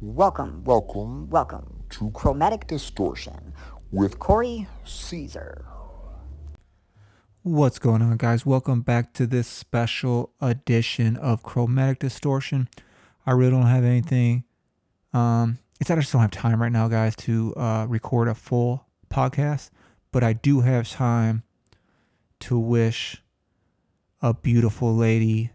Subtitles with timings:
[0.00, 3.54] Welcome, Welcome welcome to Chromatic Distortion
[3.92, 5.64] with Corey Caesar.
[7.42, 8.44] What's going on, guys?
[8.44, 12.68] Welcome back to this special edition of Chromatic Distortion.
[13.24, 14.44] I really don't have anything.
[15.12, 18.34] Um, it's that I just don't have time right now, guys, to uh, record a
[18.34, 19.70] full podcast,
[20.10, 21.44] but I do have time
[22.40, 23.22] to wish
[24.20, 25.52] a beautiful lady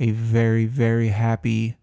[0.00, 1.76] a very, very happy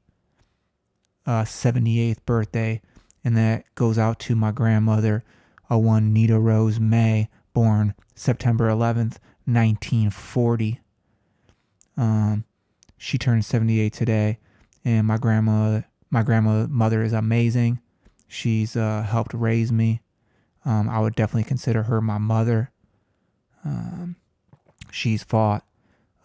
[1.25, 2.81] uh, 78th birthday,
[3.23, 5.23] and that goes out to my grandmother,
[5.69, 10.79] a one Nita Rose May, born September 11th, 1940.
[11.97, 12.45] Um,
[12.97, 14.39] she turned 78 today,
[14.83, 17.79] and my grandma, my grandmother is amazing.
[18.27, 20.01] She's uh, helped raise me.
[20.63, 22.71] Um, I would definitely consider her my mother.
[23.65, 24.15] Um,
[24.91, 25.65] she's fought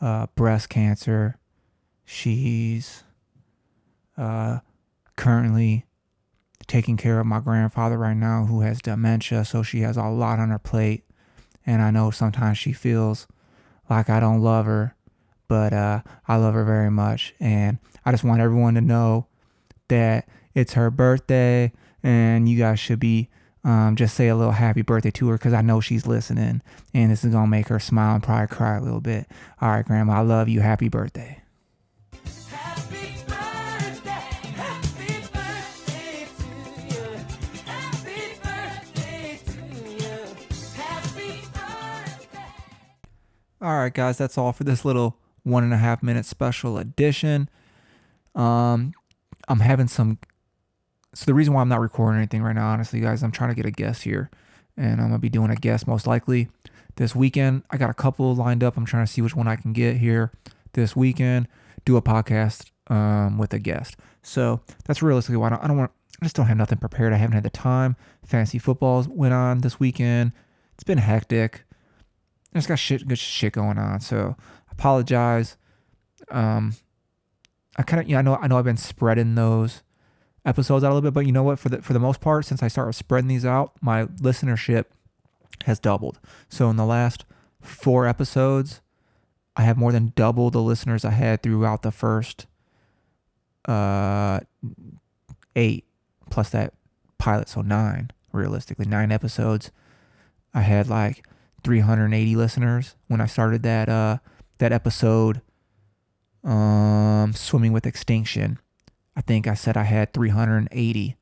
[0.01, 1.39] uh, breast cancer.
[2.05, 3.05] She's
[4.17, 4.61] uh,
[5.17, 5.87] currently
[6.67, 10.39] taking care of my grandfather right now who has dementia, so she has a lot
[10.39, 11.05] on her plate.
[11.65, 13.27] And I know sometimes she feels
[13.89, 14.95] like I don't love her,
[15.49, 17.35] but uh, I love her very much.
[17.41, 19.27] And I just want everyone to know
[19.89, 23.29] that it's her birthday, and you guys should be
[23.65, 26.63] um, just say a little happy birthday to her because I know she's listening,
[26.95, 29.27] and this is gonna make her smile and probably cry a little bit.
[29.61, 30.61] All right, Grandma, I love you.
[30.61, 31.43] Happy birthday.
[43.67, 47.51] All right, guys, that's all for this little one and a half minute special edition.
[48.37, 48.95] Um,
[49.49, 50.21] I'm having some.
[51.15, 53.57] So the reason why I'm not recording anything right now, honestly, guys, I'm trying to
[53.57, 54.31] get a guest here,
[54.77, 56.47] and I'm gonna be doing a guest most likely
[56.95, 57.65] this weekend.
[57.69, 58.77] I got a couple lined up.
[58.77, 60.31] I'm trying to see which one I can get here
[60.75, 61.49] this weekend.
[61.85, 63.97] Do a podcast um, with a guest.
[64.23, 65.91] So that's realistically why I don't, I don't want.
[66.23, 67.13] I just don't have nothing prepared.
[67.13, 67.97] I haven't had the time.
[68.25, 70.31] Fantasy footballs went on this weekend.
[70.75, 71.66] It's been hectic.
[72.57, 74.01] Just got shit, good shit going on.
[74.01, 74.35] So
[74.73, 75.59] apologize.
[76.31, 76.75] Um,
[77.77, 79.83] I kind of, yeah, I know, I know, I've been spreading those
[80.47, 81.59] episodes out a little bit, but you know what?
[81.59, 84.87] For the for the most part, since I started spreading these out, my listenership
[85.67, 86.19] has doubled.
[86.49, 87.27] So in the last
[87.61, 88.81] four episodes,
[89.55, 92.47] I have more than double the listeners I had throughout the first
[93.67, 94.41] uh
[95.57, 95.85] eight
[96.31, 96.73] plus that
[97.19, 99.71] pilot, so nine realistically, nine episodes.
[100.55, 101.27] I had like
[101.67, 104.19] 380 listeners when I started that uh
[104.59, 105.43] that episode
[106.45, 108.61] um swimming with extinction.
[109.17, 111.17] I think I said I had 380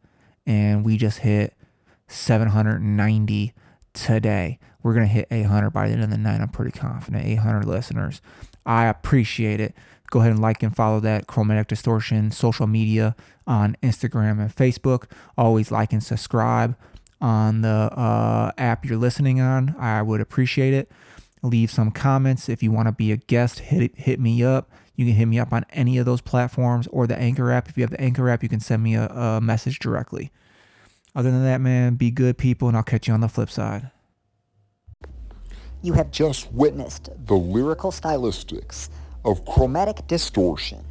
[0.46, 1.54] and we just hit
[2.08, 3.54] 790
[3.94, 4.58] today.
[4.82, 6.42] We're to hit 800 by the end of the night.
[6.42, 7.24] I'm pretty confident.
[7.24, 8.20] 800 listeners.
[8.66, 9.74] I appreciate it.
[10.10, 13.16] Go ahead and like and follow that Chromatic Distortion social media
[13.46, 15.10] on Instagram and Facebook.
[15.38, 16.76] Always like and subscribe
[17.24, 19.74] on the uh, app you're listening on.
[19.78, 20.92] I would appreciate it.
[21.42, 23.60] Leave some comments if you want to be a guest.
[23.60, 24.70] Hit hit me up.
[24.94, 27.68] You can hit me up on any of those platforms or the Anchor app.
[27.68, 30.30] If you have the Anchor app, you can send me a, a message directly.
[31.16, 33.90] Other than that, man, be good people, and I'll catch you on the flip side.
[35.82, 38.90] You have just witnessed the lyrical stylistics
[39.24, 40.84] of chromatic distortion.